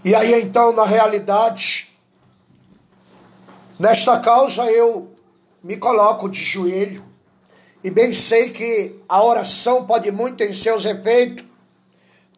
E 0.05 0.15
aí 0.15 0.43
então, 0.43 0.73
na 0.73 0.85
realidade, 0.85 1.91
nesta 3.79 4.19
causa 4.21 4.65
eu 4.71 5.13
me 5.63 5.77
coloco 5.77 6.29
de 6.29 6.41
joelho 6.41 7.05
e 7.83 7.91
bem 7.91 8.13
sei 8.13 8.51
que 8.51 8.99
a 9.09 9.23
oração 9.23 9.85
pode 9.85 10.11
muito 10.11 10.43
em 10.43 10.53
seus 10.53 10.85
efeitos. 10.85 11.45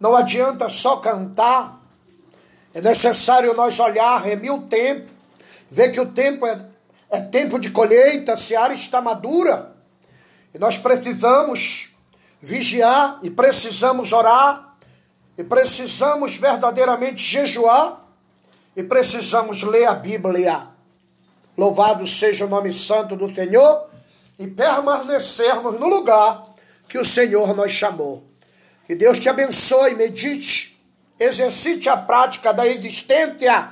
Não 0.01 0.15
adianta 0.17 0.69
só 0.69 0.97
cantar, 0.97 1.81
é 2.77 2.81
necessário 2.83 3.55
nós 3.55 3.81
olhar, 3.81 4.21
remir 4.21 4.53
o 4.53 4.61
tempo, 4.61 5.11
ver 5.71 5.91
que 5.91 5.99
o 5.99 6.13
tempo 6.13 6.47
é, 6.47 6.61
é 7.11 7.23
tempo 7.23 7.59
de 7.59 7.71
colheita, 7.71 8.35
a 8.35 8.37
seara 8.37 8.75
está 8.75 9.01
madura. 9.01 9.75
E 10.53 10.59
nós 10.59 10.77
precisamos 10.77 11.89
vigiar 12.39 13.19
e 13.23 13.31
precisamos 13.31 14.13
orar 14.13 14.77
e 15.39 15.43
precisamos 15.43 16.37
verdadeiramente 16.37 17.23
jejuar 17.23 18.05
e 18.77 18.83
precisamos 18.83 19.63
ler 19.63 19.87
a 19.87 19.95
Bíblia. 19.95 20.69
Louvado 21.57 22.07
seja 22.07 22.45
o 22.45 22.49
nome 22.49 22.75
santo 22.75 23.17
do 23.17 23.35
Senhor 23.35 23.89
e 24.39 24.47
permanecermos 24.47 25.81
no 25.81 25.89
lugar 25.89 26.45
que 26.91 26.99
o 26.99 27.05
Senhor 27.07 27.57
nos 27.57 27.73
chamou. 27.73 28.23
Que 28.87 28.95
Deus 28.95 29.19
te 29.19 29.31
abençoe, 29.31 29.95
medite, 29.95 30.76
exercite 31.19 31.89
a 31.89 31.97
prática 31.97 32.53
da 32.53 32.67
existência, 32.67 33.71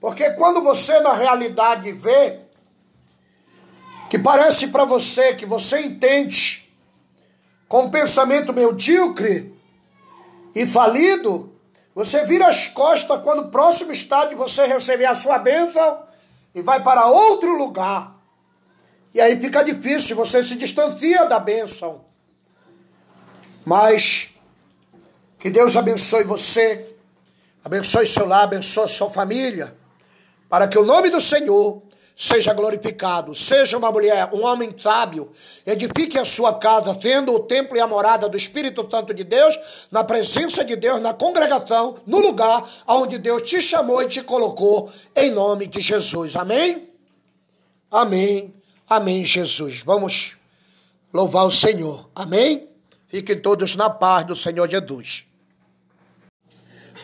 porque 0.00 0.30
quando 0.30 0.62
você 0.62 1.00
na 1.00 1.14
realidade 1.14 1.90
vê 1.92 2.40
que 4.08 4.18
parece 4.18 4.68
para 4.68 4.84
você 4.84 5.34
que 5.34 5.46
você 5.46 5.80
entende 5.80 6.72
com 7.68 7.84
um 7.84 7.90
pensamento 7.90 8.52
medíocre, 8.52 9.56
e 10.56 10.64
falido, 10.64 11.52
você 11.94 12.24
vira 12.24 12.46
as 12.46 12.66
costas 12.66 13.20
quando 13.22 13.40
o 13.40 13.50
próximo 13.50 13.92
estádio 13.92 14.38
você 14.38 14.64
receber 14.64 15.04
a 15.04 15.14
sua 15.14 15.38
bênção 15.38 16.02
e 16.54 16.62
vai 16.62 16.82
para 16.82 17.04
outro 17.04 17.58
lugar. 17.58 18.16
E 19.12 19.20
aí 19.20 19.38
fica 19.38 19.62
difícil, 19.62 20.16
você 20.16 20.42
se 20.42 20.56
distancia 20.56 21.26
da 21.26 21.38
bênção. 21.38 22.06
Mas 23.66 24.30
que 25.38 25.50
Deus 25.50 25.76
abençoe 25.76 26.24
você, 26.24 26.94
abençoe 27.64 28.06
seu 28.06 28.26
lar, 28.26 28.44
abençoe 28.44 28.88
sua 28.88 29.10
família, 29.10 29.76
para 30.48 30.66
que 30.68 30.78
o 30.78 30.84
nome 30.84 31.10
do 31.10 31.20
Senhor 31.20 31.82
seja 32.16 32.54
glorificado. 32.54 33.34
Seja 33.34 33.76
uma 33.76 33.92
mulher, 33.92 34.30
um 34.32 34.42
homem 34.42 34.70
sábio, 34.76 35.30
edifique 35.66 36.18
a 36.18 36.24
sua 36.24 36.54
casa, 36.54 36.98
sendo 36.98 37.34
o 37.34 37.40
templo 37.40 37.76
e 37.76 37.80
a 37.80 37.86
morada 37.86 38.26
do 38.28 38.36
Espírito 38.36 38.88
Santo 38.90 39.12
de 39.12 39.22
Deus, 39.22 39.86
na 39.90 40.02
presença 40.02 40.64
de 40.64 40.74
Deus, 40.74 41.02
na 41.02 41.12
congregação, 41.12 41.94
no 42.06 42.18
lugar 42.18 42.66
onde 42.88 43.18
Deus 43.18 43.42
te 43.42 43.60
chamou 43.60 44.02
e 44.02 44.08
te 44.08 44.22
colocou, 44.22 44.90
em 45.14 45.30
nome 45.30 45.66
de 45.66 45.80
Jesus. 45.80 46.34
Amém? 46.34 46.88
Amém. 47.90 48.54
Amém, 48.88 49.24
Jesus. 49.24 49.82
Vamos 49.84 50.36
louvar 51.12 51.46
o 51.46 51.50
Senhor. 51.50 52.08
Amém? 52.14 52.66
Fiquem 53.16 53.40
todos 53.40 53.76
na 53.76 53.88
paz 53.88 54.26
do 54.26 54.36
Senhor 54.36 54.68
Jesus. 54.68 55.26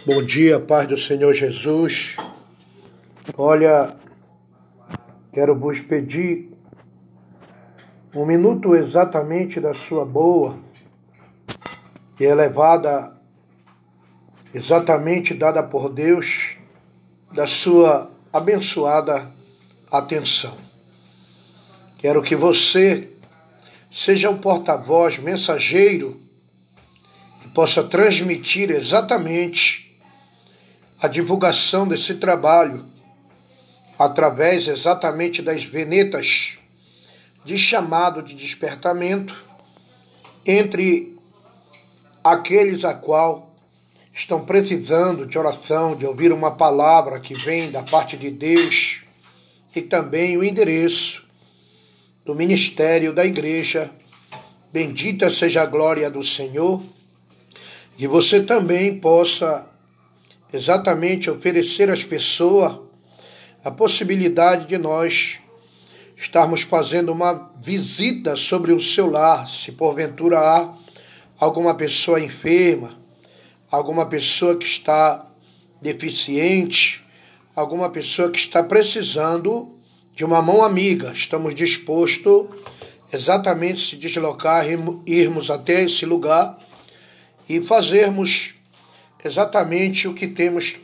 Bom 0.05 0.23
dia, 0.23 0.61
paz 0.61 0.87
do 0.87 0.95
Senhor 0.95 1.33
Jesus. 1.33 2.19
Olha, 3.35 3.97
Quero 5.33 5.59
vos 5.59 5.81
pedir 5.81 6.51
um 8.15 8.27
minuto 8.27 8.77
exatamente 8.77 9.59
da 9.59 9.73
sua 9.73 10.05
boa 10.05 10.59
e 12.21 12.25
elevada, 12.25 13.17
exatamente 14.53 15.33
dada 15.33 15.63
por 15.63 15.89
Deus, 15.89 16.59
da 17.35 17.49
sua 17.49 18.11
abençoada 18.31 19.33
atenção. 19.91 20.59
Quero 21.97 22.21
que 22.21 22.37
você 22.37 23.12
seja 23.93 24.31
o 24.31 24.39
porta-voz, 24.39 25.19
mensageiro, 25.19 26.19
e 27.45 27.49
possa 27.49 27.85
transmitir 27.85 28.71
exatamente 28.71 29.95
a 30.99 31.07
divulgação 31.07 31.87
desse 31.87 32.15
trabalho 32.15 32.87
através 33.99 34.67
exatamente 34.67 35.43
das 35.43 35.65
venetas 35.65 36.57
de 37.45 37.59
chamado 37.59 38.23
de 38.23 38.35
despertamento 38.35 39.45
entre 40.47 41.15
aqueles 42.25 42.85
a 42.85 42.95
qual 42.95 43.55
estão 44.13 44.45
precisando 44.45 45.27
de 45.27 45.39
oração, 45.39 45.95
de 45.95 46.07
ouvir 46.07 46.33
uma 46.33 46.53
palavra 46.53 47.21
que 47.21 47.35
vem 47.35 47.71
da 47.71 47.83
parte 47.83 48.17
de 48.17 48.31
Deus 48.31 49.05
e 49.75 49.83
também 49.83 50.39
o 50.39 50.45
endereço 50.45 51.27
do 52.25 52.35
ministério 52.35 53.13
da 53.13 53.25
igreja. 53.25 53.91
Bendita 54.73 55.31
seja 55.31 55.63
a 55.63 55.67
glória 55.67 56.11
do 56.11 56.23
Senhor. 56.23 56.83
Que 57.97 58.07
você 58.07 58.43
também 58.43 58.99
possa 58.99 59.67
exatamente 60.53 61.29
oferecer 61.29 61.91
às 61.91 62.05
pessoas 62.05 62.77
a 63.65 63.71
possibilidade 63.71 64.67
de 64.67 64.79
nós 64.79 65.39
estarmos 66.17 66.63
fazendo 66.63 67.11
uma 67.11 67.51
visita 67.61 68.37
sobre 68.37 68.73
o 68.73 68.81
seu 68.81 69.11
lar, 69.11 69.49
se 69.49 69.73
porventura 69.73 70.39
há 70.39 70.75
alguma 71.39 71.75
pessoa 71.75 72.21
enferma, 72.21 72.97
alguma 73.71 74.07
pessoa 74.07 74.57
que 74.57 74.67
está 74.67 75.27
deficiente, 75.81 77.05
alguma 77.55 77.91
pessoa 77.91 78.31
que 78.31 78.39
está 78.39 78.63
precisando 78.63 79.72
de 80.15 80.25
uma 80.25 80.43
mão 80.43 80.63
amiga. 80.63 81.13
Estamos 81.13 81.55
dispostos 81.55 82.47
exatamente 83.13 83.81
se 83.81 83.97
deslocar, 83.97 84.65
irmos 85.07 85.51
até 85.51 85.83
esse 85.85 86.07
lugar 86.07 86.59
e 87.49 87.61
fazermos 87.61 88.55
exatamente 89.23 90.09
o 90.09 90.15
que 90.15 90.27
temos 90.27 90.77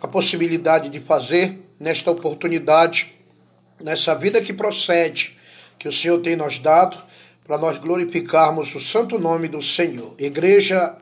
a 0.00 0.08
possibilidade 0.08 0.88
de 0.88 0.98
fazer 0.98 1.58
nesta 1.78 2.10
oportunidade, 2.10 3.14
nessa 3.80 4.14
vida 4.14 4.40
que 4.40 4.52
procede, 4.52 5.36
que 5.78 5.86
o 5.86 5.92
Senhor 5.92 6.18
tem 6.18 6.34
nos 6.34 6.58
dado, 6.58 7.00
para 7.44 7.56
nós 7.56 7.78
glorificarmos 7.78 8.74
o 8.74 8.80
santo 8.80 9.18
nome 9.18 9.48
do 9.48 9.62
Senhor. 9.62 10.14
Igreja 10.18 10.96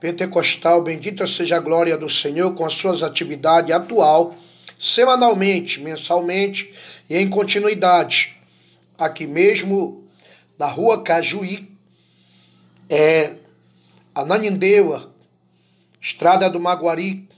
Pentecostal, 0.00 0.82
bendita 0.82 1.26
seja 1.26 1.56
a 1.56 1.60
glória 1.60 1.96
do 1.96 2.08
Senhor 2.08 2.54
com 2.54 2.64
as 2.64 2.74
suas 2.74 3.02
atividades 3.02 3.74
atual, 3.74 4.34
semanalmente, 4.78 5.80
mensalmente 5.80 6.72
e 7.08 7.16
em 7.16 7.28
continuidade. 7.28 8.36
Aqui 8.98 9.26
mesmo 9.26 10.04
na 10.58 10.66
rua 10.66 11.02
Cajuí, 11.02 11.70
é 12.88 13.36
Ananindeua, 14.14 15.12
Estrada 16.00 16.48
do 16.50 16.60
Maguari, 16.60 17.28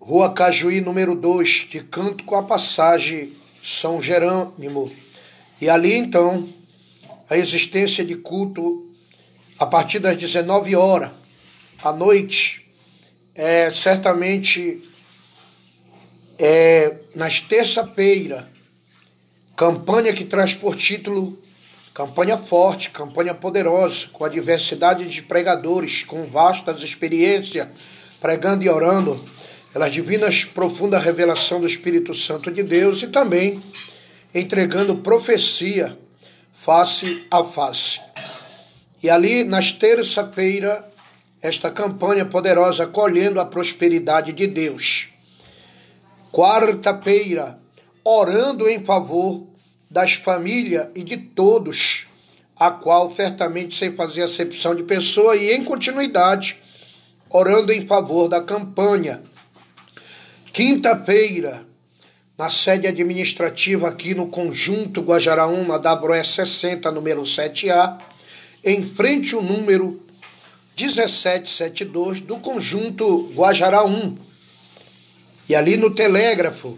Rua 0.00 0.32
Cajuí 0.32 0.80
número 0.80 1.14
2, 1.14 1.68
de 1.70 1.80
canto 1.80 2.24
com 2.24 2.36
a 2.36 2.42
passagem 2.42 3.32
São 3.62 4.02
Jerônimo. 4.02 4.90
E 5.60 5.68
ali 5.68 5.94
então 5.94 6.48
a 7.28 7.36
existência 7.36 8.04
de 8.04 8.16
culto 8.16 8.90
a 9.58 9.66
partir 9.66 9.98
das 9.98 10.16
19 10.16 10.76
horas 10.76 11.10
à 11.82 11.92
noite 11.92 12.66
é 13.34 13.70
certamente 13.70 14.82
é 16.38 16.96
nas 17.14 17.40
terça-feira, 17.40 18.48
campanha 19.56 20.12
que 20.12 20.24
traz 20.24 20.54
por 20.54 20.76
título 20.76 21.38
Campanha 21.96 22.36
forte, 22.36 22.90
campanha 22.90 23.32
poderosa, 23.32 24.08
com 24.12 24.22
a 24.22 24.28
diversidade 24.28 25.06
de 25.06 25.22
pregadores, 25.22 26.02
com 26.02 26.26
vastas 26.26 26.82
experiências, 26.82 27.66
pregando 28.20 28.62
e 28.62 28.68
orando, 28.68 29.18
pelas 29.72 29.94
divinas 29.94 30.44
profunda 30.44 30.98
revelação 30.98 31.58
do 31.58 31.66
Espírito 31.66 32.12
Santo 32.12 32.50
de 32.50 32.62
Deus 32.62 33.02
e 33.02 33.06
também 33.06 33.62
entregando 34.34 34.96
profecia 34.96 35.98
face 36.52 37.24
a 37.30 37.42
face. 37.42 37.98
E 39.02 39.08
ali, 39.08 39.42
nas 39.42 39.72
terça-feira, 39.72 40.86
esta 41.40 41.70
campanha 41.70 42.26
poderosa 42.26 42.86
colhendo 42.86 43.40
a 43.40 43.46
prosperidade 43.46 44.34
de 44.34 44.46
Deus. 44.46 45.08
Quarta-feira, 46.32 47.58
orando 48.04 48.68
em 48.68 48.84
favor 48.84 49.46
das 49.90 50.14
famílias 50.14 50.88
e 50.94 51.02
de 51.02 51.16
todos, 51.16 52.06
a 52.58 52.70
qual 52.70 53.10
certamente 53.10 53.74
sem 53.74 53.94
fazer 53.94 54.22
acepção 54.22 54.74
de 54.74 54.82
pessoa 54.82 55.36
e 55.36 55.52
em 55.52 55.64
continuidade, 55.64 56.58
orando 57.30 57.72
em 57.72 57.86
favor 57.86 58.28
da 58.28 58.42
campanha. 58.42 59.22
Quinta-feira, 60.52 61.66
na 62.38 62.50
sede 62.50 62.86
administrativa 62.86 63.88
aqui 63.88 64.14
no 64.14 64.26
conjunto 64.26 65.00
Guajaraúma 65.00 65.78
Broé 65.78 66.22
60, 66.22 66.90
número 66.92 67.22
7A, 67.22 67.98
em 68.64 68.84
frente 68.84 69.34
ao 69.34 69.42
número 69.42 70.02
1772 70.78 72.20
do 72.20 72.36
conjunto 72.36 73.32
Guajaraum. 73.34 74.25
E 75.48 75.54
ali 75.54 75.76
no 75.76 75.90
telégrafo, 75.90 76.76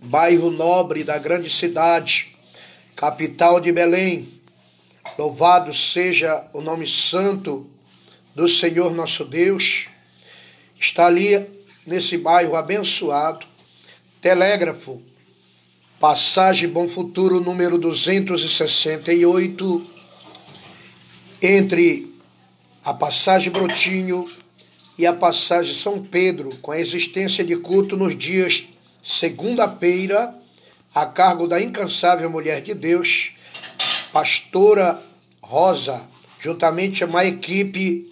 bairro 0.00 0.50
nobre 0.50 1.04
da 1.04 1.18
grande 1.18 1.48
cidade, 1.48 2.36
capital 2.96 3.60
de 3.60 3.70
Belém. 3.70 4.26
Louvado 5.16 5.72
seja 5.72 6.44
o 6.52 6.60
nome 6.60 6.84
santo 6.84 7.64
do 8.34 8.48
Senhor 8.48 8.92
nosso 8.92 9.24
Deus. 9.24 9.86
Está 10.78 11.06
ali 11.06 11.46
nesse 11.86 12.18
bairro 12.18 12.56
abençoado. 12.56 13.46
Telégrafo, 14.20 15.00
passagem 16.00 16.68
Bom 16.68 16.88
Futuro 16.88 17.38
número 17.38 17.78
268, 17.78 19.86
entre 21.40 22.12
a 22.84 22.92
passagem 22.92 23.52
Brotinho 23.52 24.28
e 24.98 25.06
a 25.06 25.12
passagem 25.12 25.74
São 25.74 26.02
Pedro, 26.02 26.56
com 26.62 26.72
a 26.72 26.78
existência 26.78 27.44
de 27.44 27.56
culto 27.56 27.96
nos 27.96 28.16
dias 28.16 28.66
segunda-feira, 29.02 30.34
a 30.94 31.06
cargo 31.06 31.46
da 31.46 31.60
incansável 31.60 32.28
mulher 32.30 32.60
de 32.60 32.74
Deus, 32.74 33.32
pastora 34.12 35.00
Rosa, 35.42 36.00
juntamente 36.40 37.04
a 37.04 37.06
uma 37.06 37.24
equipe 37.24 38.10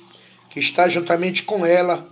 que 0.51 0.61
está 0.61 0.89
juntamente 0.89 1.43
com 1.43 1.65
ela, 1.65 2.07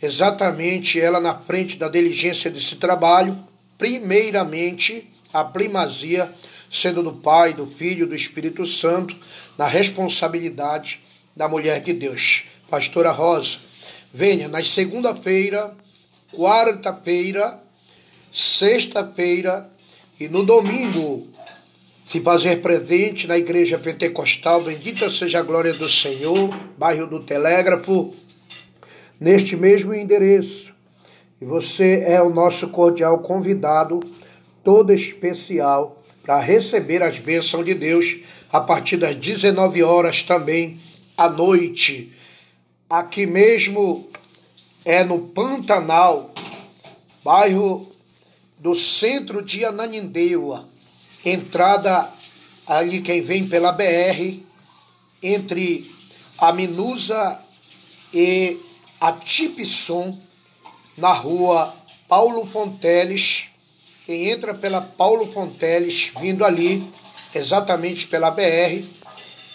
exatamente 0.00 1.00
ela 1.00 1.18
na 1.18 1.34
frente 1.36 1.76
da 1.76 1.88
diligência 1.88 2.50
desse 2.50 2.76
trabalho, 2.76 3.36
primeiramente 3.78 5.10
a 5.32 5.42
primazia 5.42 6.32
sendo 6.70 7.02
do 7.02 7.12
Pai, 7.12 7.52
do 7.52 7.66
Filho, 7.66 8.06
do 8.06 8.14
Espírito 8.14 8.66
Santo, 8.66 9.16
na 9.56 9.66
responsabilidade 9.66 11.00
da 11.34 11.48
mulher 11.48 11.80
de 11.80 11.92
Deus. 11.92 12.44
Pastora 12.68 13.10
Rosa, 13.10 13.58
venha 14.14 14.46
na 14.46 14.62
segunda-feira, 14.62 15.76
quarta-feira 16.32 17.58
sexta-feira 18.30 19.68
e 20.20 20.28
no 20.28 20.44
domingo 20.44 21.26
se 22.04 22.20
fazer 22.20 22.62
presente 22.62 23.26
na 23.26 23.36
Igreja 23.36 23.76
Pentecostal, 23.76 24.60
bendita 24.60 25.10
seja 25.10 25.40
a 25.40 25.42
glória 25.42 25.74
do 25.74 25.88
Senhor, 25.88 26.48
bairro 26.78 27.08
do 27.08 27.20
Telégrafo, 27.20 28.14
neste 29.18 29.56
mesmo 29.56 29.92
endereço. 29.92 30.72
E 31.40 31.44
você 31.44 32.04
é 32.06 32.22
o 32.22 32.30
nosso 32.30 32.68
cordial 32.68 33.18
convidado, 33.18 33.98
todo 34.62 34.92
especial, 34.92 36.04
para 36.22 36.38
receber 36.38 37.02
as 37.02 37.18
bênçãos 37.18 37.64
de 37.64 37.74
Deus 37.74 38.16
a 38.52 38.60
partir 38.60 38.96
das 38.96 39.16
19 39.16 39.82
horas 39.82 40.22
também 40.22 40.80
à 41.16 41.28
noite. 41.28 42.13
Aqui 42.94 43.26
mesmo 43.26 44.08
é 44.84 45.02
no 45.02 45.18
Pantanal, 45.18 46.32
bairro 47.24 47.92
do 48.60 48.76
centro 48.76 49.42
de 49.42 49.64
Ananindeua, 49.64 50.64
entrada 51.24 52.08
ali 52.68 53.00
quem 53.00 53.20
vem 53.20 53.48
pela 53.48 53.72
BR, 53.72 54.38
entre 55.20 55.92
a 56.38 56.52
Minusa 56.52 57.40
e 58.12 58.60
a 59.00 59.10
Tipson, 59.10 60.16
na 60.96 61.10
rua 61.10 61.74
Paulo 62.06 62.46
Fonteles. 62.46 63.50
Quem 64.06 64.30
entra 64.30 64.54
pela 64.54 64.80
Paulo 64.80 65.26
Fonteles, 65.32 66.12
vindo 66.20 66.44
ali, 66.44 66.80
exatamente 67.34 68.06
pela 68.06 68.30
BR, 68.30 68.84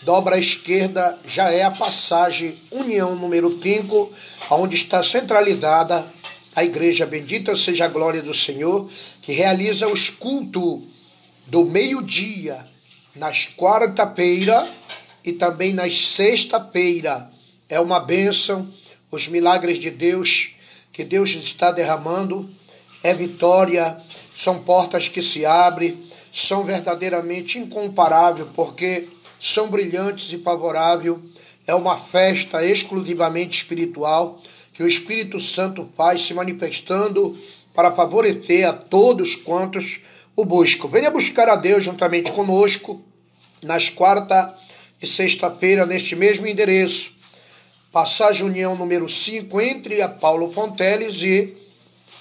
dobra 0.04 0.36
à 0.36 0.40
esquerda, 0.40 1.18
já 1.26 1.52
é 1.52 1.64
a 1.64 1.72
passagem 1.72 2.56
União 2.72 3.16
número 3.16 3.52
5, 3.62 4.12
onde 4.52 4.76
está 4.76 5.04
centralizada 5.04 6.06
a 6.56 6.64
igreja 6.64 7.06
Bendita 7.06 7.56
seja 7.56 7.86
a 7.86 7.88
glória 7.88 8.22
do 8.22 8.34
Senhor, 8.34 8.90
que 9.22 9.32
realiza 9.32 9.88
os 9.88 10.10
cultos 10.10 10.82
do 11.48 11.66
meio-dia, 11.66 12.66
nas 13.16 13.48
quarta-feira 13.48 14.68
e 15.24 15.34
também 15.34 15.74
nas 15.74 16.08
sexta-feira. 16.08 17.30
É 17.68 17.80
uma 17.80 18.00
bênção, 18.00 18.72
os 19.12 19.28
milagres 19.28 19.80
de 19.80 19.90
Deus 19.90 20.52
que 20.92 21.04
Deus 21.04 21.30
está 21.30 21.72
derramando, 21.72 22.50
é 23.04 23.14
vitória, 23.14 23.96
são 24.36 24.60
portas 24.60 25.08
que 25.08 25.22
se 25.22 25.46
abrem, 25.46 25.98
são 26.32 26.66
verdadeiramente 26.66 27.58
incomparáveis, 27.58 28.48
porque 28.54 29.08
são 29.40 29.70
brilhantes 29.70 30.32
e 30.34 30.38
favoráveis. 30.40 31.18
É 31.66 31.74
uma 31.74 31.98
festa 31.98 32.66
exclusivamente 32.66 33.58
espiritual 33.58 34.42
que 34.74 34.84
o 34.84 34.88
Espírito 34.88 35.40
Santo 35.40 35.90
faz 35.96 36.24
se 36.24 36.34
manifestando 36.34 37.40
para 37.74 37.92
favorecer 37.92 38.68
a 38.68 38.74
todos 38.74 39.36
quantos 39.36 40.00
o 40.36 40.44
buscam. 40.44 40.88
Venha 40.88 41.12
buscar 41.12 41.48
a 41.50 41.56
Deus 41.56 41.84
juntamente 41.84 42.32
conosco 42.32 43.02
nas 43.62 43.90
quarta 43.90 44.56
e 45.02 45.08
sexta-feira 45.08 45.86
neste 45.86 46.16
mesmo 46.16 46.48
endereço. 46.48 47.12
Passagem 47.92 48.46
União 48.46 48.76
número 48.76 49.10
5 49.10 49.60
entre 49.62 50.02
a 50.02 50.10
Paulo 50.10 50.52
Fonteles 50.52 51.22
e 51.22 51.56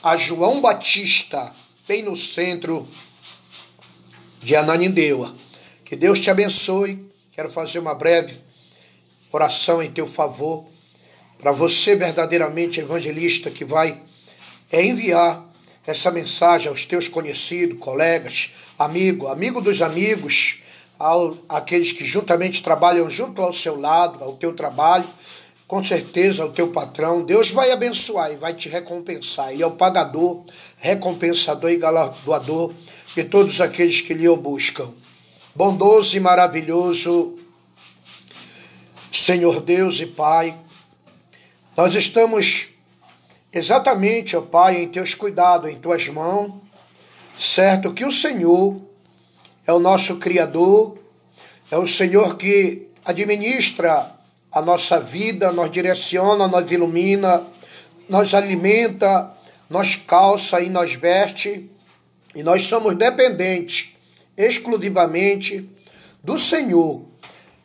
a 0.02 0.16
João 0.16 0.61
Batista, 0.61 1.52
bem 1.87 2.02
no 2.02 2.16
centro 2.16 2.88
de 4.42 4.54
Ananindeua. 4.57 5.35
Que 5.85 5.96
Deus 5.96 6.20
te 6.20 6.31
abençoe. 6.31 7.08
Quero 7.38 7.51
fazer 7.51 7.79
uma 7.79 7.94
breve 7.94 8.37
oração 9.31 9.81
em 9.81 9.88
teu 9.88 10.09
favor 10.09 10.66
para 11.38 11.53
você 11.53 11.94
verdadeiramente 11.94 12.81
evangelista 12.81 13.48
que 13.48 13.64
vai 13.64 14.03
enviar 14.72 15.48
essa 15.87 16.11
mensagem 16.11 16.66
aos 16.66 16.85
teus 16.85 17.07
conhecidos, 17.07 17.79
colegas, 17.79 18.51
amigo, 18.77 19.29
amigo 19.29 19.61
dos 19.61 19.83
amigos, 19.83 20.59
ao, 20.98 21.38
aqueles 21.48 21.92
que 21.92 22.05
juntamente 22.05 22.61
trabalham 22.61 23.09
junto 23.09 23.40
ao 23.40 23.55
seu 23.55 23.79
lado, 23.79 24.24
ao 24.24 24.33
teu 24.33 24.53
trabalho, 24.53 25.07
com 25.68 25.85
certeza 25.85 26.44
o 26.44 26.51
teu 26.51 26.72
patrão, 26.72 27.22
Deus 27.22 27.53
vai 27.53 27.70
abençoar 27.70 28.33
e 28.33 28.37
vai 28.37 28.53
te 28.53 28.68
recompensar. 28.68 29.55
E 29.55 29.62
é 29.62 29.66
o 29.68 29.77
pagador, 29.77 30.42
recompensador 30.79 31.70
e 31.70 31.77
galardoador 31.77 32.74
de 33.14 33.22
todos 33.22 33.61
aqueles 33.61 34.01
que 34.01 34.12
lhe 34.12 34.29
buscam. 34.37 34.92
Bondoso 35.59 36.16
e 36.16 36.21
maravilhoso 36.21 37.37
Senhor 39.11 39.61
Deus 39.61 39.99
e 39.99 40.07
Pai, 40.07 40.57
nós 41.77 41.97
estamos 41.97 42.68
exatamente, 43.53 44.37
ó 44.37 44.40
Pai, 44.40 44.77
em 44.77 44.88
teus 44.88 45.16
cuidados, 45.16 45.68
em 45.68 45.75
tuas 45.75 46.09
mãos, 46.11 46.53
certo 47.37 47.92
que 47.92 48.05
o 48.05 48.12
Senhor 48.12 48.77
é 49.66 49.73
o 49.73 49.81
nosso 49.81 50.18
Criador, 50.18 50.97
é 51.73 51.77
o 51.77 51.88
Senhor 51.88 52.37
que 52.37 52.87
administra 53.05 54.14
a 54.53 54.62
nossa 54.62 55.01
vida, 55.01 55.51
nos 55.51 55.73
direciona, 55.73 56.47
nos 56.47 56.71
ilumina, 56.71 57.42
nos 58.09 58.33
alimenta, 58.33 59.29
nos 59.68 59.97
calça 59.97 60.61
e 60.61 60.71
nos 60.71 60.94
veste, 60.94 61.68
e 62.33 62.44
nós 62.44 62.64
somos 62.64 62.94
dependentes 62.94 63.97
exclusivamente 64.38 65.68
do 66.22 66.38
Senhor, 66.38 67.03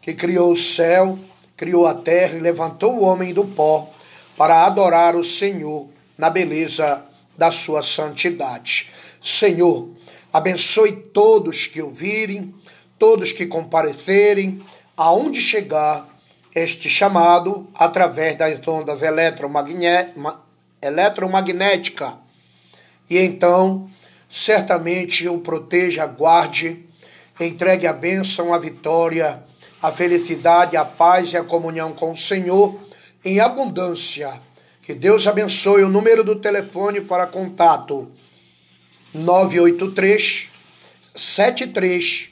que 0.02 0.14
criou 0.14 0.52
o 0.52 0.58
céu, 0.58 1.20
criou 1.56 1.86
a 1.86 1.94
terra 1.94 2.36
e 2.36 2.42
levantou 2.42 2.96
o 2.96 3.04
homem 3.04 3.32
do 3.32 3.46
pó 3.46 3.88
para 4.36 4.66
adorar 4.66 5.16
o 5.16 5.24
Senhor 5.24 5.88
na 6.18 6.32
beleza 6.32 7.02
da 7.38 7.52
sua 7.52 7.84
santidade. 7.84 8.90
Senhor, 9.22 9.90
abençoe 10.32 10.92
todos 10.92 11.68
que 11.68 11.82
ouvirem, 11.82 12.54
todos 12.98 13.32
que 13.32 13.46
comparecerem, 13.46 14.60
aonde 14.98 15.40
chegar 15.40 16.10
este 16.56 16.90
chamado 16.90 17.68
através 17.76 18.36
das 18.38 18.68
ondas 18.68 19.02
eletromagnéticas. 20.82 22.14
E 23.10 23.18
então, 23.20 23.90
certamente 24.34 25.28
o 25.28 25.38
proteja, 25.38 26.08
guarde, 26.08 26.84
entregue 27.40 27.86
a 27.86 27.94
bênção, 27.94 28.52
a 28.52 28.58
vitória, 28.58 29.44
a 29.80 29.92
felicidade, 29.92 30.76
a 30.76 30.84
paz 30.84 31.34
e 31.34 31.38
a 31.38 31.44
comunhão 31.44 31.94
com 31.94 32.14
o 32.14 32.18
Senhor 32.18 32.76
em 33.24 33.40
abundância. 33.40 34.34
Que 34.82 34.96
Deus 34.96 35.28
abençoe 35.28 35.84
o 35.84 35.90
número 35.90 36.24
do 36.24 36.36
telefone 36.36 37.00
para 37.00 37.28
contato 37.28 38.12
983 39.14 40.50
73 41.14 42.30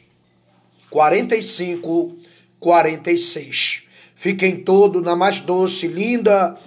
45 0.90 2.18
46. 2.60 3.84
Fiquem 4.16 4.64
todos 4.64 5.04
na 5.04 5.16
mais 5.16 5.40
doce, 5.40 5.88
linda 5.88 6.58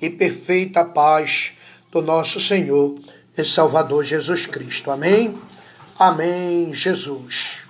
e 0.00 0.10
perfeita 0.10 0.84
paz 0.84 1.54
do 1.90 2.02
nosso 2.02 2.38
Senhor 2.38 2.94
e 3.36 3.44
Salvador 3.44 4.04
Jesus 4.04 4.46
Cristo. 4.46 4.90
Amém? 4.90 5.38
Amém, 5.98 6.72
Jesus. 6.72 7.63